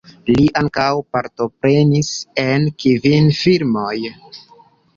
[0.27, 2.09] Li ankaŭ partoprenis
[2.45, 3.95] en kvin filmoj.